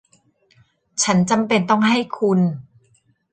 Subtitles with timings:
[1.03, 2.39] ฉันจำเป็นต้องให้คุณ